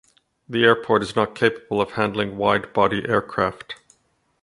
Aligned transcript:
The 0.49 0.63
airport 0.63 1.03
is 1.03 1.15
not 1.15 1.35
capable 1.35 1.79
of 1.79 1.91
handling 1.91 2.35
wide-body 2.35 3.07
aircraft. 3.07 3.75